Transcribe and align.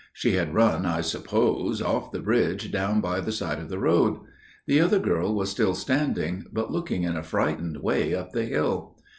She 0.13 0.31
had 0.31 0.55
run, 0.55 0.87
I 0.87 1.01
suppose, 1.01 1.79
off 1.79 2.11
the 2.11 2.21
bridge 2.23 2.71
down 2.71 3.01
by 3.01 3.19
the 3.19 3.31
side 3.31 3.59
of 3.59 3.69
the 3.69 3.77
road. 3.77 4.19
The 4.65 4.79
other 4.81 4.97
girl 4.97 5.31
was 5.35 5.51
still 5.51 5.75
standing––but 5.75 6.71
looking 6.71 7.03
in 7.03 7.15
a 7.15 7.21
frightened 7.21 7.77
way 7.83 8.15
up 8.15 8.31
the 8.31 8.45
hill. 8.45 8.97